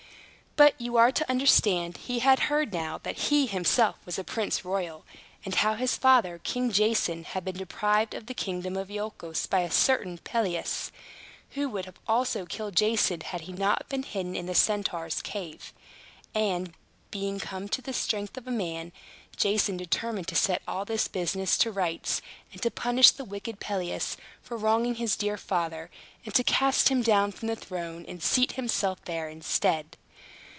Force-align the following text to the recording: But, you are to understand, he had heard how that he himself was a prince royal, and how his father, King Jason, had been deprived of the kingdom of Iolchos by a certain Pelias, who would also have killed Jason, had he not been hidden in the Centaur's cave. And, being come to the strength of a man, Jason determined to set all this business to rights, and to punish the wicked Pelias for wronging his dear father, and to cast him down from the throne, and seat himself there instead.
But, 0.57 0.79
you 0.81 0.97
are 0.97 1.13
to 1.13 1.29
understand, 1.29 1.95
he 1.95 2.19
had 2.19 2.41
heard 2.51 2.75
how 2.75 2.97
that 3.03 3.17
he 3.17 3.45
himself 3.47 3.95
was 4.05 4.19
a 4.19 4.23
prince 4.25 4.65
royal, 4.65 5.05
and 5.45 5.55
how 5.55 5.75
his 5.75 5.95
father, 5.95 6.39
King 6.43 6.73
Jason, 6.73 7.23
had 7.23 7.45
been 7.45 7.55
deprived 7.55 8.13
of 8.13 8.25
the 8.25 8.33
kingdom 8.33 8.75
of 8.75 8.89
Iolchos 8.89 9.47
by 9.49 9.61
a 9.61 9.71
certain 9.71 10.17
Pelias, 10.17 10.91
who 11.51 11.69
would 11.69 11.93
also 12.05 12.39
have 12.39 12.49
killed 12.49 12.75
Jason, 12.75 13.21
had 13.21 13.41
he 13.41 13.53
not 13.53 13.87
been 13.87 14.03
hidden 14.03 14.35
in 14.35 14.45
the 14.45 14.53
Centaur's 14.53 15.21
cave. 15.21 15.71
And, 16.35 16.73
being 17.11 17.39
come 17.39 17.69
to 17.69 17.81
the 17.81 17.93
strength 17.93 18.35
of 18.37 18.45
a 18.45 18.51
man, 18.51 18.91
Jason 19.37 19.77
determined 19.77 20.27
to 20.27 20.35
set 20.35 20.61
all 20.67 20.83
this 20.83 21.07
business 21.07 21.57
to 21.59 21.71
rights, 21.71 22.21
and 22.51 22.61
to 22.61 22.69
punish 22.69 23.11
the 23.11 23.23
wicked 23.25 23.61
Pelias 23.61 24.17
for 24.41 24.57
wronging 24.57 24.95
his 24.95 25.15
dear 25.15 25.37
father, 25.37 25.89
and 26.25 26.35
to 26.35 26.43
cast 26.43 26.89
him 26.89 27.01
down 27.01 27.31
from 27.31 27.47
the 27.47 27.55
throne, 27.55 28.03
and 28.05 28.21
seat 28.21 28.51
himself 28.51 29.01
there 29.05 29.29
instead. 29.29 29.95